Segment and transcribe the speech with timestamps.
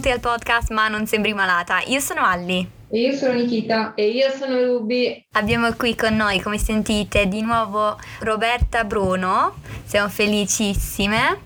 [0.00, 1.80] benvenuti al podcast Ma non sembri malata.
[1.86, 2.66] Io sono Alli.
[2.88, 3.92] E io sono Nikita.
[3.94, 5.26] E io sono Ruby.
[5.32, 9.56] Abbiamo qui con noi, come sentite, di nuovo Roberta Bruno.
[9.84, 11.40] Siamo felicissime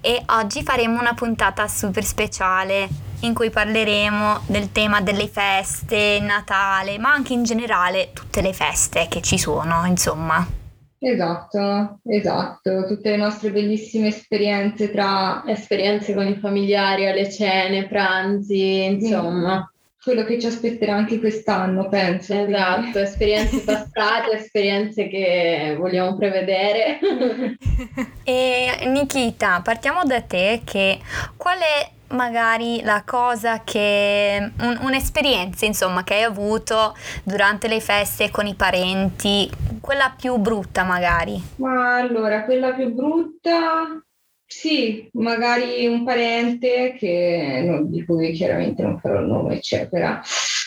[0.00, 2.88] e oggi faremo una puntata super speciale
[3.20, 9.06] in cui parleremo del tema delle feste, Natale, ma anche in generale tutte le feste
[9.08, 10.59] che ci sono, insomma.
[11.02, 18.84] Esatto, esatto, tutte le nostre bellissime esperienze tra esperienze con i familiari, alle cene, pranzi,
[18.84, 19.66] insomma.
[20.02, 22.34] Quello che ci aspetterà anche quest'anno, penso.
[22.34, 22.98] Esatto, quindi.
[22.98, 26.98] esperienze passate, esperienze che vogliamo prevedere.
[28.22, 30.98] e Nikita, partiamo da te che
[31.34, 38.30] qual è magari la cosa che un, un'esperienza insomma che hai avuto durante le feste
[38.30, 39.48] con i parenti
[39.80, 41.40] quella più brutta magari.
[41.56, 44.02] Ma allora quella più brutta
[44.50, 50.20] sì magari un parente che di cui chiaramente non farò il nome eccetera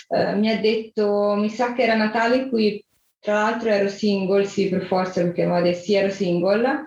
[0.07, 2.81] eh, mi ha detto mi sa che era Natale cui
[3.19, 6.85] tra l'altro ero single sì per forza perché mi ha sì ero single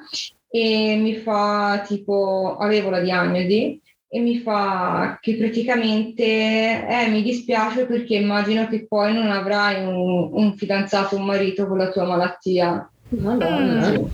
[0.49, 3.79] e mi fa tipo avevo la diagnosi
[4.17, 10.31] e mi fa che praticamente eh, mi dispiace perché immagino che poi non avrai un,
[10.33, 12.89] un fidanzato, un marito con la tua malattia.
[13.09, 13.91] Madonna.
[13.91, 14.05] Mm.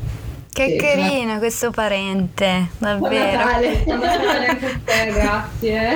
[0.53, 2.99] Che sì, carino questo parente, davvero.
[2.99, 5.95] Buon Natale, buon Natale anche a te, grazie.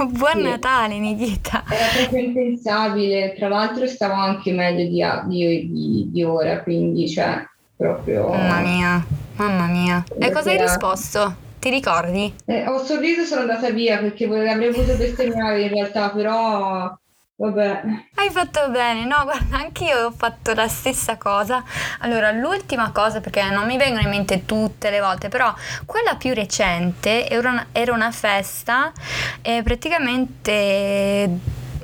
[0.10, 0.42] buon sì.
[0.42, 1.64] Natale, Nikita.
[1.68, 7.44] Era proprio impensabile, tra l'altro stavo anche meglio di, di, di, di ora, quindi cioè
[7.76, 8.30] proprio...
[8.30, 10.02] Mamma mia, mamma mia.
[10.18, 11.48] E cosa hai risposto?
[11.60, 12.34] Ti ricordi?
[12.46, 16.90] Eh, ho sorriso e sono andata via perché avrei voluto bestemmiare in realtà, però
[17.36, 17.82] vabbè.
[18.14, 21.62] Hai fatto bene, no, guarda, anch'io ho fatto la stessa cosa.
[21.98, 25.52] Allora, l'ultima cosa, perché non mi vengono in mente tutte le volte, però
[25.84, 28.90] quella più recente era una, era una festa
[29.42, 31.28] e praticamente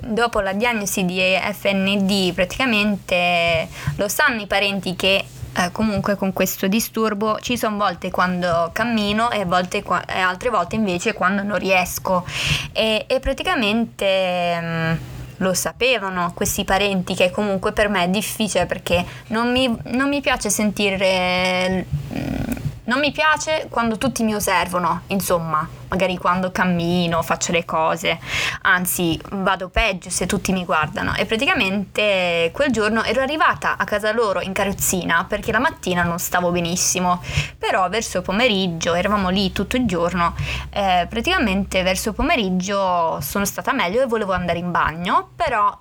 [0.01, 5.25] dopo la diagnosi di FND praticamente lo sanno i parenti che
[5.57, 10.77] eh, comunque con questo disturbo ci sono volte quando cammino e, volte, e altre volte
[10.77, 12.25] invece quando non riesco.
[12.73, 14.61] E, e praticamente...
[14.61, 19.75] Mh, mm, lo sapevano questi parenti che comunque per me è difficile perché non mi,
[19.89, 22.56] non mi piace sentire mm,
[22.87, 28.19] non mi piace quando tutti mi osservano, insomma, magari quando cammino, faccio le cose,
[28.63, 31.15] anzi vado peggio se tutti mi guardano.
[31.15, 36.19] E praticamente quel giorno ero arrivata a casa loro in carrozzina perché la mattina non
[36.19, 37.23] stavo benissimo,
[37.59, 40.35] però verso pomeriggio, eravamo lì tutto il giorno,
[40.71, 45.77] eh, praticamente verso pomeriggio sono stata meglio e volevo andare in bagno, però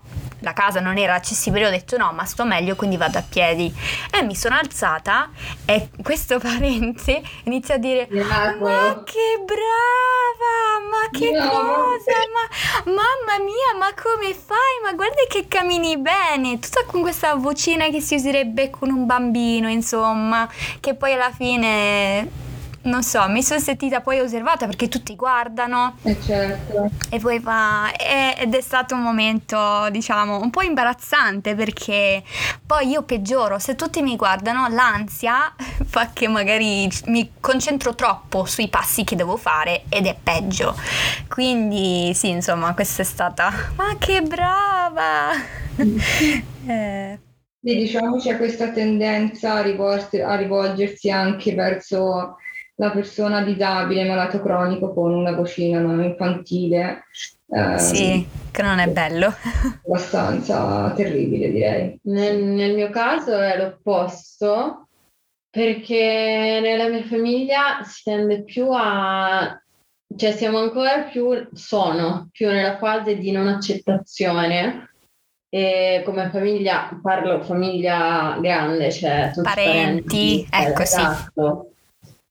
[0.45, 3.73] la casa non era accessibile, ho detto no, ma sto meglio, quindi vado a piedi.
[4.11, 5.31] E mi sono alzata
[5.65, 11.49] e questo parente inizia a dire, ma che brava, ma che no.
[11.49, 14.83] cosa, ma mamma mia, ma come fai?
[14.83, 19.67] Ma guarda che cammini bene, tutta con questa vocina che si userebbe con un bambino,
[19.67, 20.47] insomma,
[20.79, 22.44] che poi alla fine
[22.85, 25.97] non so, mi sono sentita poi osservata perché tutti guardano.
[26.03, 26.89] Eh certo.
[27.09, 27.91] E poi fa.
[27.95, 32.23] ed è stato un momento, diciamo, un po' imbarazzante perché
[32.65, 33.59] poi io peggioro.
[33.59, 35.53] Se tutti mi guardano, l'ansia
[35.85, 40.75] fa che magari mi concentro troppo sui passi che devo fare ed è peggio.
[41.27, 43.51] Quindi, sì, insomma, questa è stata.
[43.75, 45.31] Ma che brava!
[46.67, 47.19] eh.
[47.65, 52.37] Sì, diciamo c'è questa tendenza a, a rivolgersi anche verso
[52.77, 57.05] la persona disabile, malato cronico con una vocina non infantile.
[57.47, 59.33] Eh, sì, che non è bello.
[59.85, 61.99] abbastanza terribile direi.
[62.03, 64.87] Nel, nel mio caso è l'opposto
[65.49, 69.57] perché nella mia famiglia si tende più a
[70.17, 74.91] cioè siamo ancora più sono più nella fase di non accettazione
[75.49, 81.67] e come famiglia parlo famiglia grande cioè parenti, parenti ecco esatto.
[81.69, 81.74] sì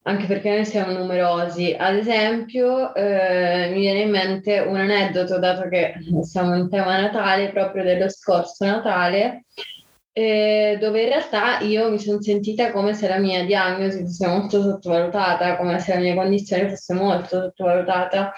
[0.07, 1.75] anche perché noi siamo numerosi.
[1.79, 7.51] Ad esempio, eh, mi viene in mente un aneddoto, dato che siamo in tema Natale,
[7.51, 9.45] proprio dello scorso Natale,
[10.13, 14.63] eh, dove in realtà io mi sono sentita come se la mia diagnosi fosse molto
[14.63, 18.33] sottovalutata, come se la mia condizione fosse molto sottovalutata.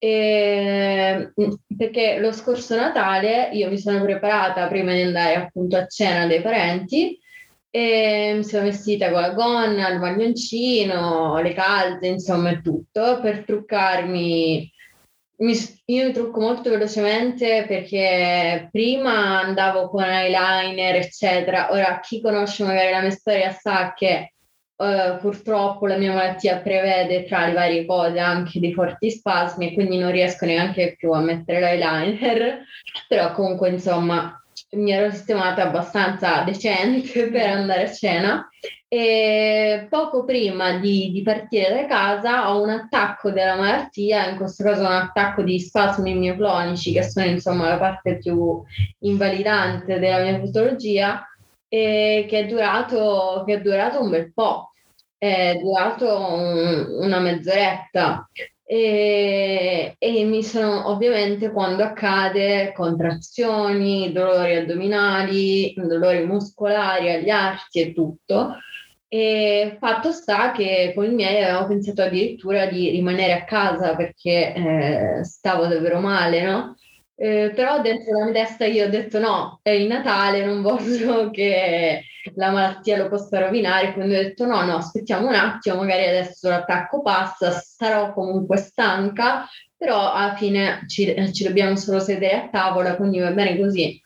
[0.00, 1.32] E,
[1.76, 6.40] perché lo scorso Natale io mi sono preparata prima di andare appunto a cena dei
[6.40, 7.18] parenti
[7.70, 13.44] e mi sono vestita con la gonna, il maglioncino, le calze, insomma, e tutto per
[13.44, 14.72] truccarmi.
[15.40, 15.54] Mi,
[15.84, 21.70] io mi trucco molto velocemente perché prima andavo con eyeliner, eccetera.
[21.70, 24.32] Ora, chi conosce magari la mia storia sa che
[24.78, 29.98] Uh, purtroppo la mia malattia prevede tra le varie cose anche dei forti spasmi quindi
[29.98, 32.62] non riesco neanche più a mettere l'eyeliner,
[33.08, 34.37] però comunque insomma
[34.70, 38.48] mi ero sistemata abbastanza decente per andare a cena
[38.90, 44.64] e poco prima di, di, partire da casa ho un attacco della malattia, in questo
[44.64, 48.62] caso un attacco di spasmi mioclonici che sono insomma la parte più
[49.00, 51.22] invalidante della mia patologia
[51.68, 54.72] e che è durato, che è durato un bel po',
[55.18, 58.26] è durato un, una mezz'oretta
[58.70, 67.92] e, e, mi sono ovviamente quando accade contrazioni, dolori addominali, dolori muscolari agli arti e
[67.94, 68.56] tutto.
[69.08, 74.52] E fatto sta che con i miei avevo pensato addirittura di rimanere a casa perché
[74.52, 76.76] eh, stavo davvero male, no?
[77.16, 81.30] Eh, però dentro la mia testa io ho detto no, è il Natale, non voglio
[81.30, 82.02] che
[82.34, 86.48] la malattia lo possa rovinare, quindi ho detto no, no, aspettiamo un attimo, magari adesso
[86.48, 89.46] l'attacco passa, sarò comunque stanca,
[89.76, 94.00] però alla fine ci, ci dobbiamo solo sedere a tavola, quindi va bene così.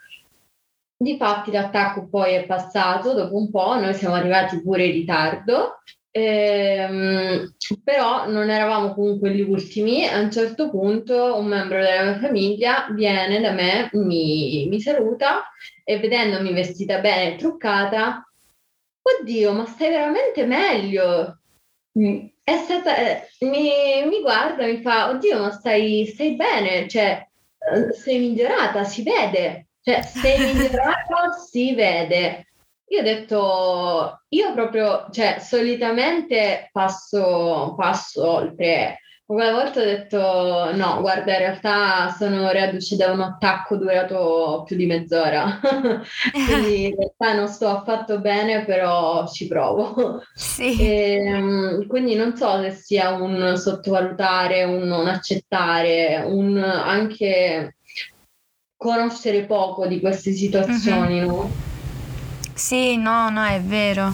[0.96, 5.78] Difatti l'attacco poi è passato dopo un po', noi siamo arrivati pure in ritardo
[6.14, 10.06] Ehm, però non eravamo comunque gli ultimi.
[10.06, 15.42] A un certo punto un membro della mia famiglia viene da me, mi, mi saluta
[15.84, 18.24] e vedendomi vestita bene e truccata,
[19.02, 21.38] oddio, ma stai veramente meglio.
[21.98, 22.26] Mm.
[22.42, 27.24] È stata, eh, mi, mi, guarda, mi fa, oddio, ma stai, stai bene, cioè,
[27.58, 32.46] eh, sei migliorata, si vede, cioè, sei migliorata, si vede.
[32.88, 38.98] Io ho detto, io proprio, cioè, solitamente passo, passo oltre.
[39.32, 44.76] Quella volta ho detto, no, guarda, in realtà sono reduce da un attacco durato più
[44.76, 45.58] di mezz'ora.
[46.32, 50.22] quindi in realtà non sto affatto bene, però ci provo.
[50.34, 50.78] Sì.
[50.78, 57.76] E, ehm, quindi non so se sia un sottovalutare, un non accettare, un anche
[58.76, 61.26] conoscere poco di queste situazioni, mm-hmm.
[61.26, 61.50] no?
[62.52, 64.12] Sì, no, no, è vero.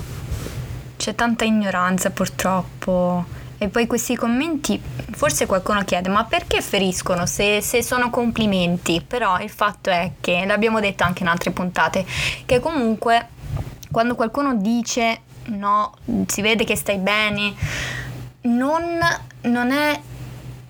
[0.96, 3.37] C'è tanta ignoranza purtroppo.
[3.60, 9.02] E poi questi commenti, forse qualcuno chiede, ma perché feriscono se, se, sono complimenti?
[9.04, 12.06] Però il fatto è che, l'abbiamo detto anche in altre puntate,
[12.46, 13.28] che comunque
[13.90, 15.92] quando qualcuno dice no,
[16.26, 17.54] si vede che stai bene,
[18.42, 18.98] non,
[19.42, 20.00] non è,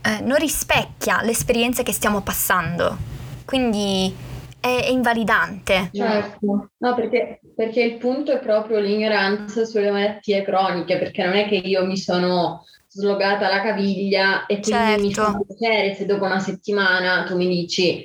[0.02, 2.96] eh, non rispecchia l'esperienza che stiamo passando.
[3.44, 4.14] Quindi
[4.60, 5.90] è, è invalidante.
[5.92, 11.46] Certo, no, perché, perché il punto è proprio l'ignoranza sulle malattie croniche, perché non è
[11.46, 15.02] che io mi sono slogata la caviglia e quindi certo.
[15.02, 18.02] mi fa piacere se dopo una settimana tu mi dici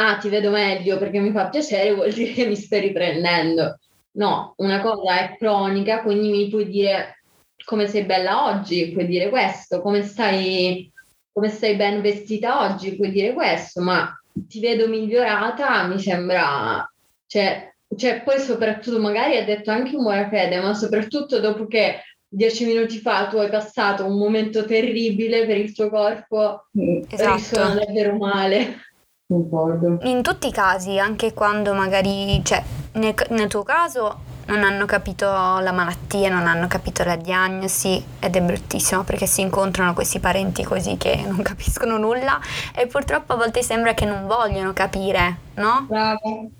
[0.00, 3.78] ah ti vedo meglio perché mi fa piacere vuol dire che mi stai riprendendo.
[4.12, 7.22] No, una cosa è cronica, quindi mi puoi dire
[7.64, 10.90] come sei bella oggi, puoi dire questo, come stai,
[11.32, 14.10] come stai ben vestita oggi, puoi dire questo, ma
[14.46, 16.90] ti vedo migliorata, mi sembra,
[17.26, 22.66] cioè, cioè poi soprattutto magari ha detto anche buona fede, ma soprattutto dopo che dieci
[22.66, 26.66] minuti fa tu hai passato un momento terribile per il tuo corpo,
[27.08, 27.34] esatto.
[27.34, 28.82] risuona davvero male.
[29.26, 29.98] Concordo.
[30.02, 32.62] In tutti i casi, anche quando magari, cioè,
[32.94, 38.34] nel, nel tuo caso non hanno capito la malattia, non hanno capito la diagnosi ed
[38.34, 42.40] è bruttissimo perché si incontrano questi parenti così che non capiscono nulla
[42.74, 45.86] e purtroppo a volte sembra che non vogliono capire, no?
[45.88, 46.50] Bravo,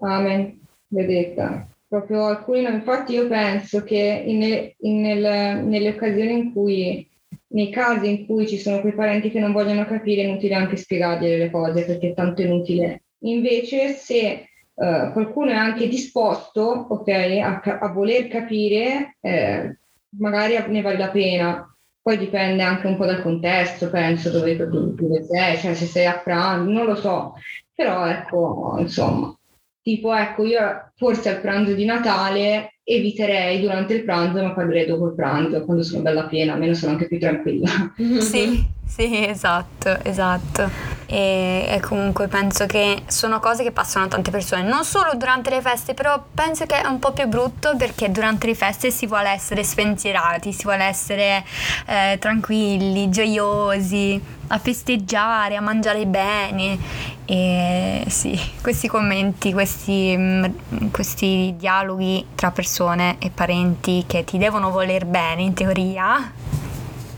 [0.00, 1.66] amen, vedetta.
[1.86, 4.42] Proprio alcuni, infatti io penso che in,
[4.78, 7.08] in, nel, nelle occasioni in cui,
[7.48, 10.76] nei casi in cui ci sono quei parenti che non vogliono capire, è inutile anche
[10.76, 13.02] spiegargli le cose perché è tanto inutile.
[13.24, 19.78] Invece se Uh, qualcuno è anche disposto okay, a, a, voler capire, eh,
[20.18, 21.68] magari ne vale la pena.
[22.02, 26.18] Poi dipende anche un po' dal contesto, penso, dove, dove sei, cioè se sei a
[26.18, 27.34] pranzo, non lo so.
[27.72, 29.34] Però ecco, insomma,
[29.80, 35.06] tipo ecco, io forse al pranzo di Natale eviterei durante il pranzo, ma parlerei dopo
[35.06, 37.70] il pranzo, quando sono bella piena, almeno sono anche più tranquilla.
[38.20, 44.30] Sì, sì, esatto, esatto e, e, comunque penso che sono cose che passano a tante
[44.30, 48.10] persone, non solo durante le feste, però penso che è un po' più brutto perché
[48.10, 51.44] durante le feste si vuole essere spensierati, si vuole essere
[51.86, 56.78] eh, tranquilli, gioiosi, a festeggiare, a mangiare bene
[57.26, 60.44] e sì, questi commenti, questi, mm,
[60.90, 66.32] questi dialoghi tra persone e parenti che ti devono voler bene in teoria,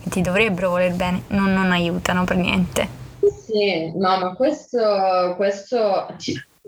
[0.05, 3.06] ti dovrebbero voler bene, non, non aiutano per niente.
[3.31, 6.07] Sì, no, ma questo, questo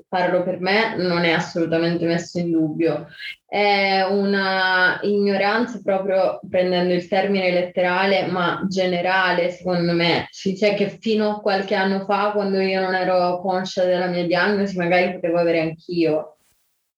[0.08, 3.06] parlo per me, non è assolutamente messo in dubbio.
[3.46, 10.28] È una ignoranza proprio prendendo il termine letterale, ma generale, secondo me.
[10.30, 14.76] Cioè che fino a qualche anno fa, quando io non ero conscia della mia diagnosi,
[14.76, 16.37] magari potevo avere anch'io.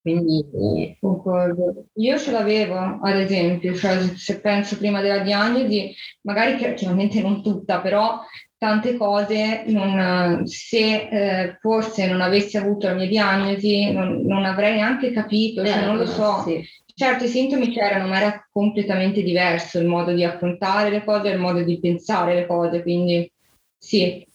[0.03, 1.87] Quindi concordo.
[1.95, 7.81] Io ce l'avevo, ad esempio, cioè, se penso prima della diagnosi, magari chiaramente non tutta,
[7.81, 8.21] però
[8.57, 14.75] tante cose, non, se eh, forse non avessi avuto la mia diagnosi, non, non avrei
[14.75, 16.43] neanche capito, cioè, non lo so.
[16.47, 16.63] Sì.
[16.95, 21.39] Certo, i sintomi c'erano, ma era completamente diverso il modo di affrontare le cose, il
[21.39, 23.31] modo di pensare le cose, quindi
[23.79, 24.27] sì.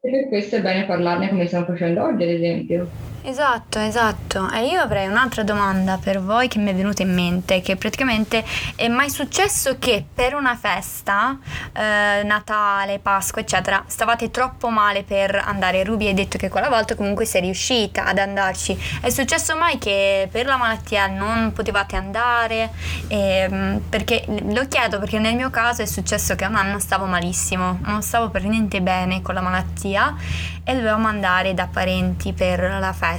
[0.00, 3.13] E per questo è bene parlarne come stiamo facendo oggi, ad esempio.
[3.26, 4.50] Esatto, esatto.
[4.50, 8.44] E io avrei un'altra domanda per voi che mi è venuta in mente, che praticamente
[8.76, 11.38] è mai successo che per una festa,
[11.72, 15.84] eh, Natale, Pasqua, eccetera, stavate troppo male per andare?
[15.84, 18.78] Ruby hai detto che quella volta comunque sei riuscita ad andarci.
[19.00, 22.72] È successo mai che per la malattia non potevate andare?
[23.08, 27.78] Eh, perché lo chiedo perché nel mio caso è successo che un anno stavo malissimo,
[27.84, 30.14] non stavo per niente bene con la malattia
[30.62, 33.12] e dovevamo andare da parenti per la festa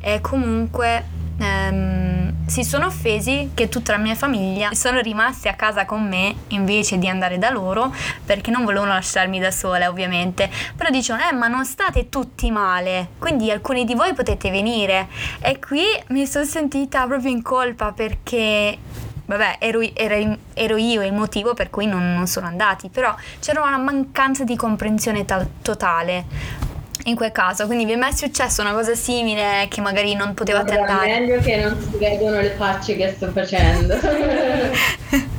[0.00, 1.04] e comunque
[1.38, 6.34] ehm, si sono offesi che tutta la mia famiglia sono rimasti a casa con me
[6.48, 7.94] invece di andare da loro
[8.24, 10.50] perché non volevano lasciarmi da sola ovviamente.
[10.76, 15.08] Però dicevano eh ma non state tutti male quindi alcuni di voi potete venire.
[15.40, 18.78] E qui mi sono sentita proprio in colpa perché
[19.26, 23.62] vabbè, ero, ero, ero, io il motivo per cui non, non, sono andati, però c'era
[23.62, 26.64] una mancanza di comprensione ta- totale
[27.06, 30.74] in quel caso, quindi vi è mai successo una cosa simile che magari non potevate
[30.74, 31.14] Guarda, andare?
[31.14, 33.94] È meglio che non si vedono le facce che sto facendo.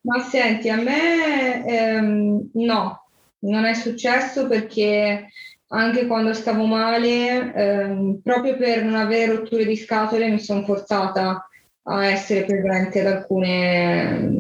[0.04, 3.06] Ma senti, a me ehm, no,
[3.40, 5.28] non è successo perché
[5.68, 11.46] anche quando stavo male, ehm, proprio per non avere rotture di scatole, mi sono forzata
[11.84, 14.30] a essere presente ad alcune,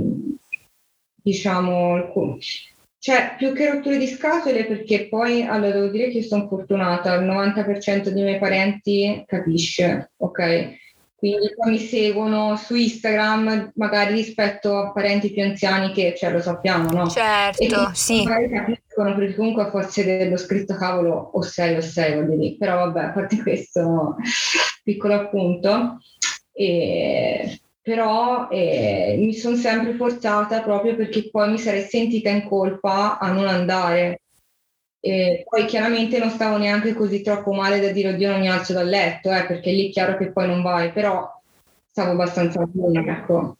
[1.22, 2.38] diciamo, alcune.
[3.02, 7.26] Cioè più che rotture di scatole perché poi, allora devo dire che sono fortunata, il
[7.26, 10.78] 90% dei miei parenti capisce, ok?
[11.16, 16.40] Quindi poi mi seguono su Instagram magari rispetto a parenti più anziani che, cioè lo
[16.40, 17.08] sappiamo, no?
[17.08, 18.22] Certo, sì.
[18.22, 22.56] Magari capiscono perché comunque a forza dello scritto cavolo o sei o sei, voglio dire.
[22.56, 24.14] Però vabbè, a parte questo
[24.84, 25.98] piccolo appunto.
[26.52, 33.18] E, però eh, mi sono sempre forzata proprio perché poi mi sarei sentita in colpa
[33.18, 34.20] a non andare.
[35.04, 38.72] E poi chiaramente non stavo neanche così troppo male da dire oddio non mi alzo
[38.72, 41.28] dal letto, eh, perché lì è chiaro che poi non vai, però
[41.90, 43.56] stavo abbastanza bene, ecco.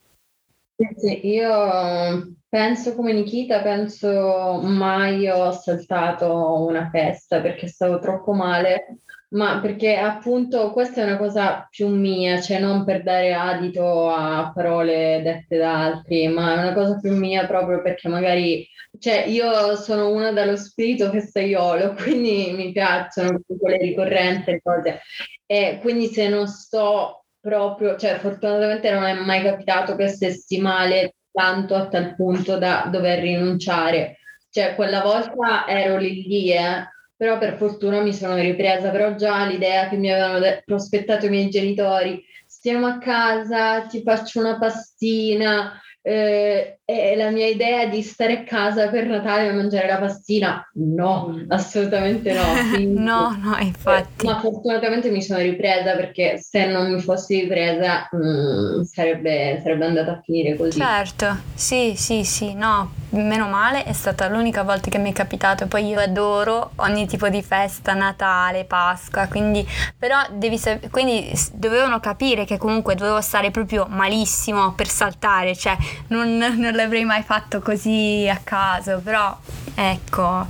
[0.97, 8.99] Sì, io penso come Nikita, penso mai ho saltato una festa perché stavo troppo male
[9.33, 14.51] ma perché appunto questa è una cosa più mia, cioè non per dare adito a
[14.55, 18.67] parole dette da altri, ma è una cosa più mia proprio perché magari,
[18.99, 25.01] cioè io sono una dallo spirito festaiolo, quindi mi piacciono quelle ricorrenze e cose.
[25.47, 31.15] E quindi se non sto proprio, cioè fortunatamente non è mai capitato che stessi male
[31.33, 34.19] tanto a tal punto da dover rinunciare.
[34.51, 36.87] Cioè quella volta ero lì lì, eh
[37.23, 41.29] però per fortuna mi sono ripresa, però già l'idea che mi avevano de- prospettato i
[41.29, 48.03] miei genitori, stiamo a casa, ti faccio una pastina, eh, e la mia idea di
[48.03, 51.45] stare a casa per Natale e mangiare la pastina, no, mm.
[51.53, 52.43] assolutamente no.
[52.75, 54.27] Quindi, no, no, infatti.
[54.27, 59.61] Eh, ma fortunatamente mi sono ripresa perché se non mi fossi ripresa mh, mm, sarebbe,
[59.63, 60.81] sarebbe andata a finire così.
[60.81, 65.67] Certo, sì, sì, sì, no, meno male, è stata l'unica volta che mi è capitato.
[65.67, 69.67] Poi io adoro ogni tipo di festa, Natale, Pasqua, quindi
[69.99, 75.77] però devi sap- quindi dovevano capire che comunque dovevo stare proprio malissimo per saltare, cioè
[76.09, 79.37] non, non l'avrei mai fatto così a caso, però
[79.75, 80.47] ecco,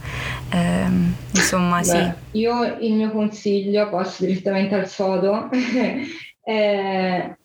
[0.50, 2.38] ehm, insomma Beh, sì.
[2.38, 5.48] Io il mio consiglio, passo direttamente al sodo,
[6.44, 7.36] eh,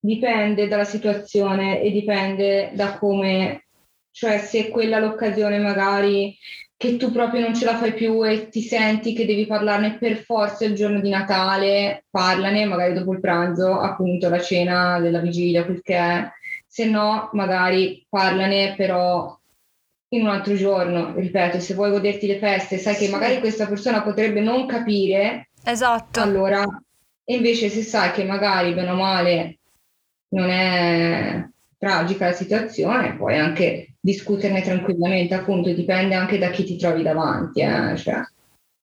[0.00, 3.67] dipende dalla situazione e dipende da come,
[4.10, 6.36] cioè se quella l'occasione magari
[6.78, 10.18] che tu proprio non ce la fai più e ti senti che devi parlarne per
[10.18, 15.64] forza il giorno di Natale, parlane magari dopo il pranzo, appunto la cena della vigilia,
[15.64, 16.30] quel che è.
[16.64, 19.36] Se no magari parlane però
[20.10, 24.00] in un altro giorno, ripeto, se vuoi goderti le feste, sai che magari questa persona
[24.00, 26.20] potrebbe non capire, esatto.
[26.20, 26.64] allora
[27.24, 29.58] invece se sai che magari bene o male
[30.28, 31.44] non è
[31.76, 37.60] tragica la situazione, puoi anche discuterne tranquillamente, appunto dipende anche da chi ti trovi davanti,
[37.60, 37.96] eh?
[37.96, 38.22] cioè,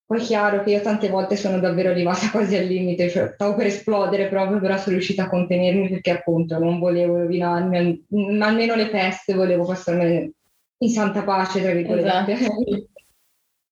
[0.06, 3.56] Poi è chiaro che io tante volte sono davvero arrivata quasi al limite, cioè stavo
[3.56, 8.76] per esplodere proprio, però sono riuscita a contenermi perché appunto non volevo rovinarmi, ma almeno
[8.76, 10.32] le feste volevo passarmi
[10.78, 12.32] in santa pace, tra virgolette.
[12.32, 12.88] Esatto.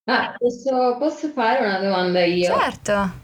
[0.05, 2.53] Ah, posso, posso fare una domanda io?
[2.59, 3.21] Certo.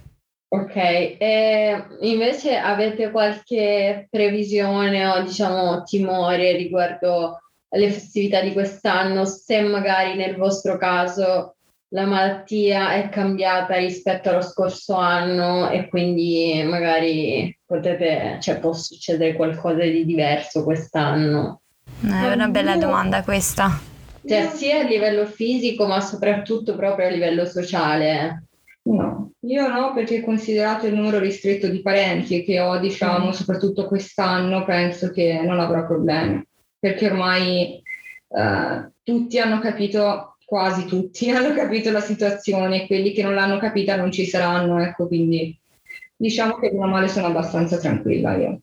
[0.51, 7.37] Ok, e invece avete qualche previsione o diciamo timore riguardo
[7.69, 11.55] alle festività di quest'anno, se magari nel vostro caso
[11.89, 19.33] la malattia è cambiata rispetto allo scorso anno e quindi magari potete, cioè può succedere
[19.33, 21.61] qualcosa di diverso quest'anno?
[22.01, 23.79] È una bella domanda questa.
[24.25, 28.43] Cioè sia a livello fisico ma soprattutto proprio a livello sociale.
[28.83, 33.31] No, io no, perché considerato il numero ristretto di parenti che ho, diciamo, mm.
[33.31, 36.43] soprattutto quest'anno, penso che non avrò problemi,
[36.79, 37.81] perché ormai
[38.29, 43.95] eh, tutti hanno capito, quasi tutti hanno capito la situazione, quelli che non l'hanno capita
[43.95, 45.57] non ci saranno, ecco, quindi
[46.15, 48.61] diciamo che meno male sono abbastanza tranquilla io.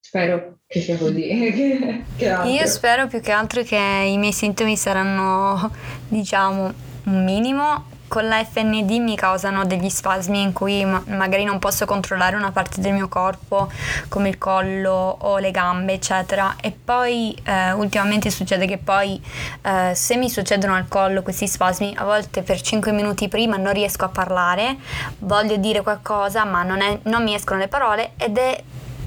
[0.00, 1.30] Spero che sia così.
[2.18, 5.70] io spero più che altro che i miei sintomi saranno,
[6.08, 6.72] diciamo,
[7.04, 11.86] un minimo con la FND mi causano degli spasmi in cui ma- magari non posso
[11.86, 13.72] controllare una parte del mio corpo
[14.08, 16.56] come il collo o le gambe eccetera.
[16.60, 19.18] E poi eh, ultimamente succede che poi
[19.62, 23.72] eh, se mi succedono al collo questi spasmi a volte per 5 minuti prima non
[23.72, 24.76] riesco a parlare
[25.20, 28.62] voglio dire qualcosa ma non, è, non mi escono le parole ed è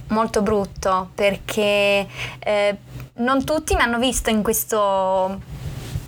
[0.08, 2.08] molto brutto perché
[2.40, 2.78] eh,
[3.18, 5.54] non tutti mi hanno visto in questo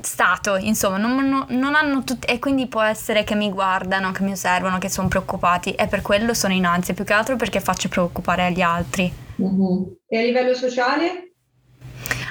[0.01, 4.31] stato, insomma, non, non, hanno tutti, e quindi può essere che mi guardano, che mi
[4.31, 7.89] osservano, che sono preoccupati e per quello sono in ansia, più che altro perché faccio
[7.89, 9.11] preoccupare agli altri.
[9.41, 9.83] Mm-hmm.
[10.07, 11.31] E a livello sociale?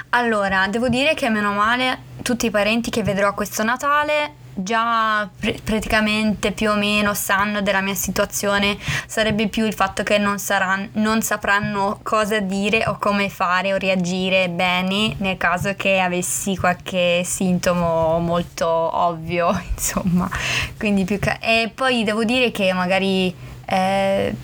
[0.09, 5.61] Allora, devo dire che meno male tutti i parenti che vedrò questo Natale già pr-
[5.61, 10.89] praticamente più o meno sanno della mia situazione, sarebbe più il fatto che non, saranno,
[10.93, 17.21] non sapranno cosa dire o come fare o reagire bene nel caso che avessi qualche
[17.23, 20.29] sintomo molto ovvio, insomma.
[20.77, 21.37] Quindi più che...
[21.41, 23.33] E poi devo dire che magari...
[23.65, 24.35] Eh,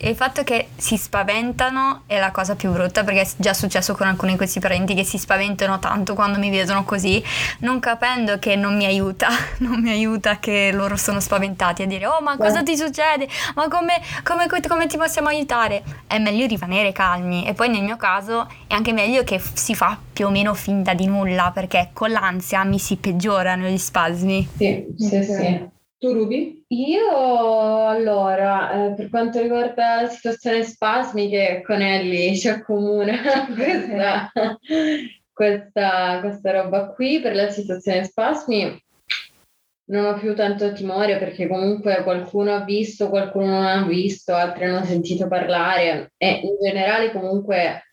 [0.00, 3.94] e il fatto che si spaventano è la cosa più brutta perché è già successo
[3.94, 7.22] con alcuni di questi parenti che si spaventano tanto quando mi vedono così,
[7.60, 12.06] non capendo che non mi aiuta, non mi aiuta che loro sono spaventati a dire
[12.06, 13.28] oh ma cosa ti succede?
[13.56, 15.82] Ma come, come, come ti possiamo aiutare?
[16.06, 19.98] È meglio rimanere calmi e poi nel mio caso è anche meglio che si fa
[20.12, 24.48] più o meno finta di nulla perché con l'ansia mi si peggiorano gli spasmi.
[24.56, 25.76] Sì, sì, sì.
[25.98, 26.64] Tu Ruby?
[26.68, 34.30] Io allora, eh, per quanto riguarda la situazione spasmi che con Ellie ci accomuna questa,
[35.32, 38.80] questa, questa roba qui, per la situazione spasmi
[39.88, 44.66] non ho più tanto timore perché comunque qualcuno ha visto, qualcuno non ha visto, altri
[44.66, 46.12] hanno sentito parlare.
[46.16, 47.84] E in generale comunque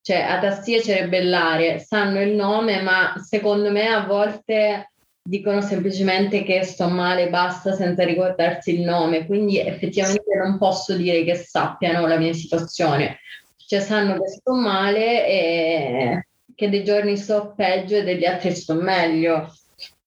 [0.00, 4.91] cioè, a tastiere cerebellare sanno il nome, ma secondo me a volte
[5.22, 9.26] dicono semplicemente che sto male, basta, senza ricordarsi il nome.
[9.26, 13.18] Quindi effettivamente non posso dire che sappiano la mia situazione.
[13.56, 18.74] Cioè sanno che sto male e che dei giorni sto peggio e degli altri sto
[18.74, 19.52] meglio.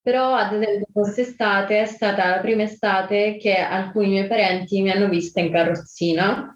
[0.02, 5.10] Però ad esempio quest'estate è stata la prima estate che alcuni miei parenti mi hanno
[5.10, 6.56] vista in carrozzina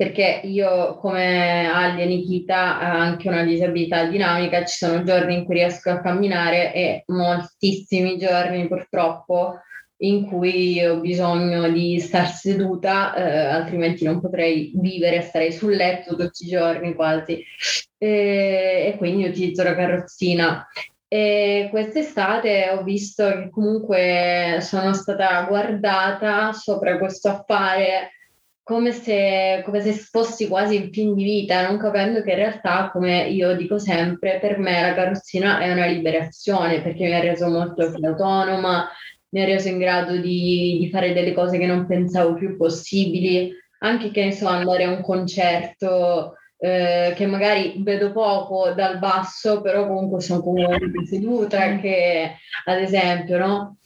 [0.00, 5.44] perché io come Ali e Nikita ho anche una disabilità dinamica, ci sono giorni in
[5.44, 9.56] cui riesco a camminare e moltissimi giorni purtroppo
[9.98, 16.16] in cui ho bisogno di star seduta, eh, altrimenti non potrei vivere, starei sul letto
[16.16, 17.44] tutti i giorni quasi.
[17.98, 20.66] E, e quindi utilizzo la carrozzina.
[21.08, 28.12] E quest'estate ho visto che comunque sono stata guardata sopra questo affare
[28.70, 32.88] come se, come se fossi quasi in fin di vita, non capendo che in realtà,
[32.92, 37.48] come io dico sempre, per me la carrozzina è una liberazione perché mi ha reso
[37.48, 38.88] molto più autonoma,
[39.30, 43.50] mi ha reso in grado di, di fare delle cose che non pensavo più possibili,
[43.80, 49.62] anche che ne so, andare a un concerto eh, che magari vedo poco dal basso,
[49.62, 53.78] però comunque sono comunque seduta, che ad esempio, no?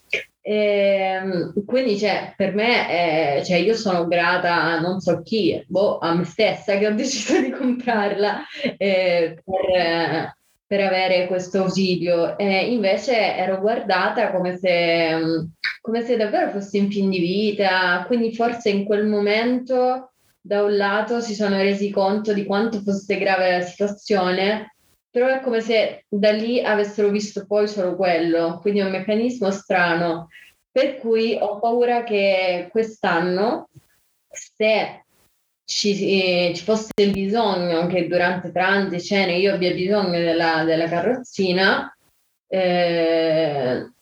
[0.46, 5.64] E, ehm, quindi cioè, per me, eh, cioè, io sono grata a non so chi,
[5.66, 8.42] boh, a me stessa che ho deciso di comprarla
[8.76, 12.36] eh, per, per, avere questo ausilio.
[12.38, 15.48] Invece ero guardata come se,
[15.80, 20.76] come se davvero fossi in fin di vita, quindi forse in quel momento da un
[20.76, 24.73] lato si sono resi conto di quanto fosse grave la situazione
[25.14, 29.52] però è come se da lì avessero visto poi solo quello, quindi è un meccanismo
[29.52, 30.26] strano.
[30.72, 33.68] Per cui ho paura che quest'anno,
[34.28, 35.04] se
[35.64, 41.96] ci, eh, ci fosse bisogno che durante pranzi, cene, io abbia bisogno della, della carrozzina,
[42.48, 43.92] eh,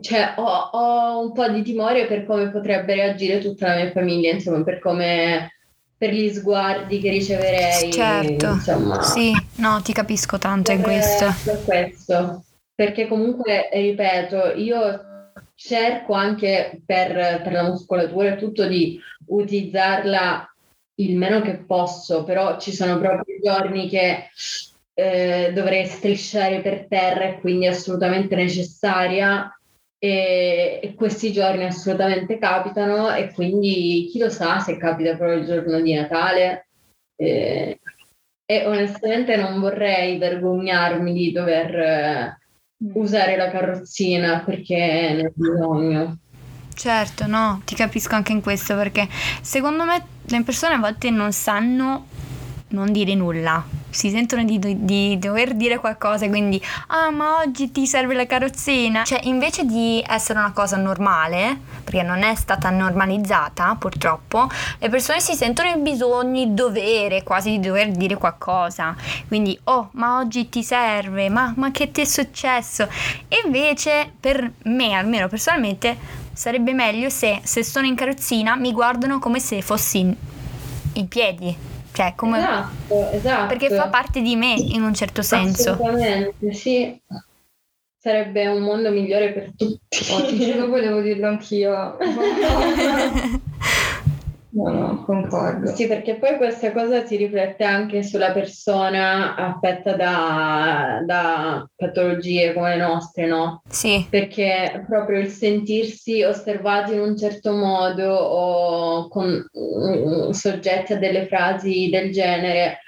[0.00, 4.32] cioè, ho, ho, un po' di timore per come potrebbe reagire tutta la mia famiglia,
[4.32, 5.55] insomma, per come
[5.98, 7.92] per gli sguardi che riceverei.
[7.92, 11.26] Certo, insomma, sì, no, ti capisco tanto in questo.
[11.44, 15.00] Per questo, perché comunque, ripeto, io
[15.54, 20.54] cerco anche per, per la muscolatura e tutto di utilizzarla
[20.96, 24.30] il meno che posso, però ci sono proprio giorni che
[24.94, 29.50] eh, dovrei strisciare per terra e quindi è assolutamente necessaria
[29.98, 35.46] e, e, questi giorni assolutamente capitano e quindi chi lo sa se capita proprio il
[35.46, 36.68] giorno di Natale
[37.16, 37.80] e,
[38.44, 42.38] e onestamente non vorrei vergognarmi di dover eh,
[42.92, 46.18] usare la carrozzina perché ne ho bisogno.
[46.74, 49.08] Certo, no, ti capisco anche in questo perché
[49.40, 52.06] secondo me le persone a volte non sanno
[52.68, 57.86] non dire nulla, si sentono di, di, dover dire qualcosa, quindi ah ma oggi ti
[57.86, 63.76] serve la carrozzina, cioè invece di essere una cosa normale, perché non è stata normalizzata
[63.78, 64.48] purtroppo,
[64.78, 68.96] le persone si sentono il bisogno, il dovere quasi di dover dire qualcosa,
[69.28, 72.88] quindi oh ma oggi ti serve, ma, ma che ti è successo?
[73.44, 79.40] Invece per me almeno personalmente sarebbe meglio se se sono in carrozzina mi guardano come
[79.40, 80.14] se fossi in,
[80.94, 82.38] in piedi cioè, come...
[82.38, 83.46] Esatto, esatto.
[83.46, 85.70] Perché fa parte di me in un certo senso.
[85.70, 87.00] Assolutamente, sì.
[87.98, 90.12] Sarebbe un mondo migliore per tutti.
[90.12, 91.96] Oh, ti giuro, volevo dirlo anch'io.
[94.56, 95.66] No, no, concordo.
[95.74, 102.76] Sì, perché poi questa cosa si riflette anche sulla persona affetta da, da patologie come
[102.76, 103.60] le nostre, no?
[103.68, 104.06] Sì.
[104.08, 111.26] Perché proprio il sentirsi osservati in un certo modo o con, uh, soggetti a delle
[111.26, 112.78] frasi del genere,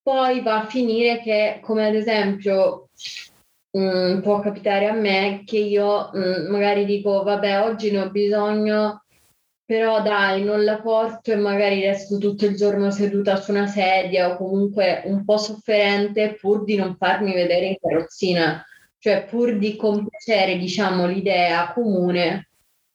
[0.00, 2.90] poi va a finire che, come ad esempio,
[3.72, 9.03] um, può capitare a me che io um, magari dico, vabbè, oggi ne ho bisogno
[9.66, 14.30] però dai, non la porto e magari resto tutto il giorno seduta su una sedia
[14.30, 18.64] o comunque un po' sofferente pur di non farmi vedere in carrozzina,
[18.98, 22.50] cioè pur di compiacere, diciamo, l'idea comune,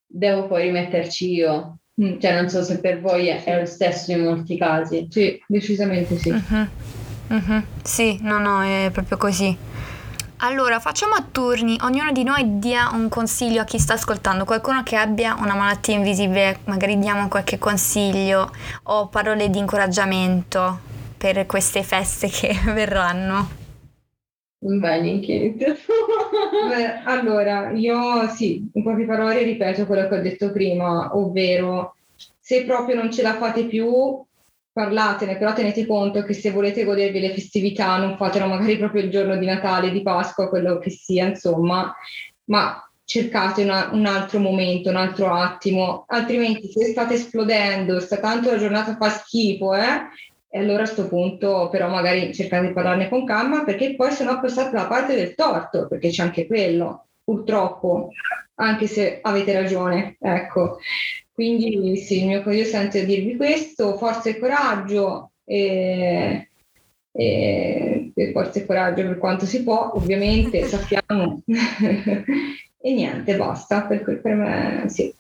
[0.06, 1.80] devo poi rimetterci io.
[2.02, 2.20] Mm.
[2.20, 5.08] Cioè, non so se per voi è, è, lo stesso in molti casi.
[5.10, 6.30] Sì, decisamente sì.
[6.30, 6.68] Uh-huh.
[7.30, 7.64] Uh-huh.
[7.84, 9.69] Sì, no, no, è proprio così.
[10.42, 14.84] Allora, facciamo a turni, ognuno di noi dia un consiglio a chi sta ascoltando, qualcuno
[14.84, 18.50] che abbia una malattia invisibile, magari diamo qualche consiglio
[18.84, 20.80] o parole di incoraggiamento
[21.18, 23.50] per queste feste che verranno.
[24.60, 25.20] Bene,
[26.70, 31.96] Beh, allora, io sì, in poche parole ripeto quello che ho detto prima, ovvero
[32.40, 34.26] se proprio non ce la fate più,
[34.80, 39.10] parlatene, però tenete conto che se volete godervi le festività non fatelo magari proprio il
[39.10, 41.94] giorno di Natale, di Pasqua, quello che sia, insomma,
[42.46, 48.52] ma cercate una, un altro momento, un altro attimo, altrimenti se state esplodendo, sta tanto
[48.52, 50.08] la giornata fa schifo, eh?
[50.52, 54.40] E allora a questo punto però magari cercate di parlarne con calma perché poi sennò
[54.40, 58.12] passate la parte del torto, perché c'è anche quello, purtroppo,
[58.56, 60.78] anche se avete ragione, ecco.
[61.40, 66.50] Quindi sì, il mio consiglio sento dirvi questo, forza e coraggio e,
[67.14, 71.42] e, e forza e coraggio per quanto si può, ovviamente sappiamo.
[71.48, 75.14] e niente, basta, per, per me sì.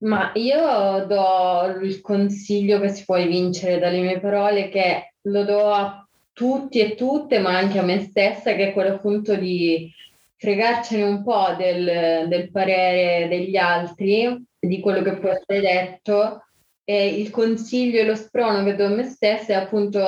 [0.00, 5.70] Ma io do il consiglio che si può vincere dalle mie parole, che lo do
[5.70, 9.90] a tutti e tutte, ma anche a me stessa, che è quello appunto di
[10.36, 16.44] fregarcene un po' del, del parere degli altri di quello che può essere detto
[16.86, 20.00] e il consiglio e lo sprono che do a me stessa è appunto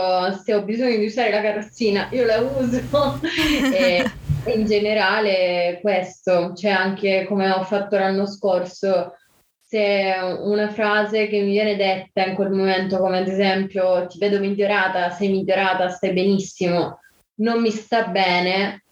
[0.45, 2.81] se ho bisogno di usare la carrozzina io la uso.
[3.73, 4.05] E,
[4.55, 9.15] in generale questo c'è anche come ho fatto l'anno scorso
[9.61, 14.39] se una frase che mi viene detta in quel momento come ad esempio ti vedo
[14.39, 17.01] migliorata sei migliorata stai benissimo
[17.41, 18.85] non mi sta bene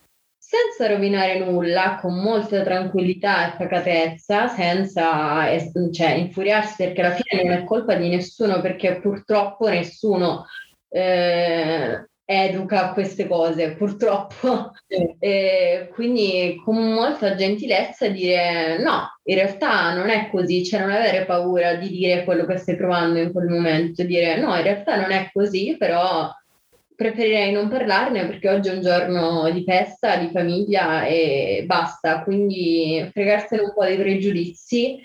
[0.55, 5.47] senza rovinare nulla, con molta tranquillità e pacatezza, senza
[5.91, 10.47] cioè, infuriarsi perché alla fine non è colpa di nessuno, perché purtroppo nessuno
[10.89, 14.71] eh, educa queste cose, purtroppo.
[15.19, 21.25] E quindi con molta gentilezza dire no, in realtà non è così, cioè non avere
[21.25, 25.11] paura di dire quello che stai provando in quel momento, dire no, in realtà non
[25.11, 26.31] è così, però
[26.97, 33.09] preferirei non parlarne perché oggi è un giorno di festa, di famiglia e basta, quindi
[33.13, 34.99] fregarsene un po' dei pregiudizi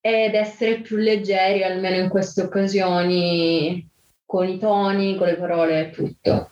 [0.00, 3.86] ed essere più leggeri almeno in queste occasioni
[4.24, 6.50] con i toni, con le parole e tutto.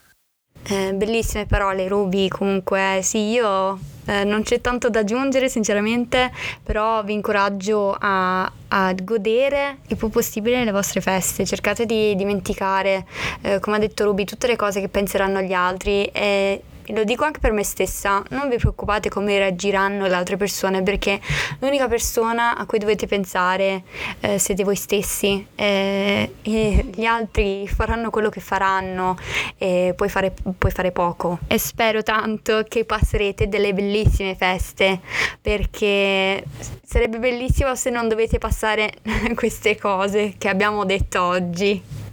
[0.69, 2.29] Eh, bellissime parole, Ruby.
[2.29, 8.95] Comunque, sì, io eh, non c'è tanto da aggiungere, sinceramente, però vi incoraggio a, a,
[9.01, 11.45] godere il più possibile le vostre feste.
[11.45, 13.07] Cercate di dimenticare,
[13.43, 17.25] eh, come ha detto Ruby, tutte le cose che penseranno gli altri e lo dico
[17.25, 21.21] anche per me stessa, non vi preoccupate come reagiranno le altre persone perché
[21.61, 23.83] l'unica persona a cui dovete pensare
[24.21, 29.17] eh, siete voi stessi eh, e gli altri faranno quello che faranno
[29.59, 31.39] e puoi fare, puoi fare poco.
[31.47, 35.01] E spero tanto che passerete delle bellissime feste
[35.41, 36.45] perché
[36.85, 38.93] sarebbe bellissimo se non dovete passare
[39.35, 42.05] queste cose che abbiamo detto oggi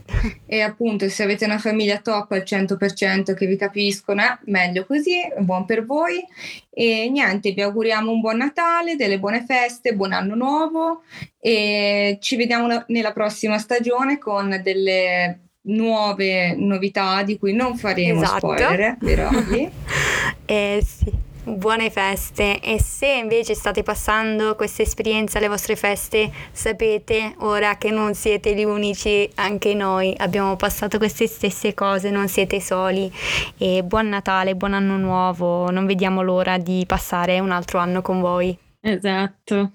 [0.45, 5.21] e appunto se avete una famiglia top al 100% che vi capiscono, eh, meglio così,
[5.39, 6.23] buon per voi
[6.69, 11.03] e niente, vi auguriamo un buon Natale, delle buone feste, buon anno nuovo
[11.39, 18.53] e ci vediamo nella prossima stagione con delle nuove novità di cui non faremo esatto.
[18.53, 19.29] spoiler, vero?
[20.45, 22.59] eh sì buone feste.
[22.59, 28.53] E se invece state passando questa esperienza alle vostre feste sapete ora che non siete
[28.55, 33.11] gli unici anche noi abbiamo passato queste stesse cose non siete soli.
[33.57, 38.19] E buon Natale buon anno nuovo non vediamo l'ora di passare un altro anno con
[38.19, 38.57] voi.
[38.79, 39.71] Esatto.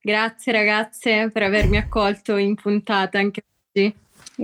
[0.00, 3.94] Grazie ragazze per avermi accolto in puntata anche oggi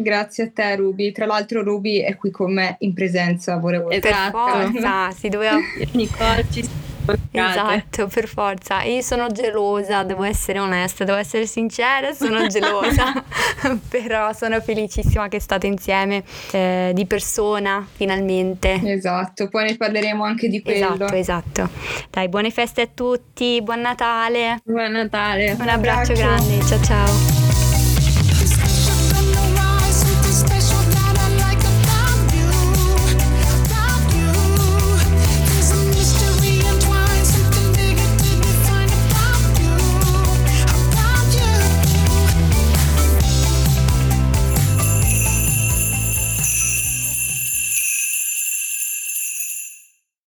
[0.03, 4.39] Grazie a te Ruby, tra l'altro Ruby è qui con me in presenza, volevo esatto.
[4.45, 5.57] Per forza, si doveva...
[5.93, 6.85] Nicole ci
[7.31, 8.83] Esatto, per forza.
[8.83, 13.13] Io sono gelosa, devo essere onesta, devo essere sincera, sono gelosa,
[13.89, 18.81] però sono felicissima che state insieme eh, di persona finalmente.
[18.85, 20.95] Esatto, poi ne parleremo anche di quello.
[20.95, 21.69] Esatto, esatto.
[22.11, 24.61] Dai, buone feste a tutti, buon Natale.
[24.65, 25.57] Buon Natale.
[25.59, 27.36] Un abbraccio grande, ciao ciao.